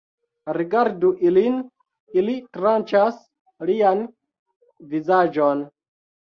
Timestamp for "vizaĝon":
4.97-5.67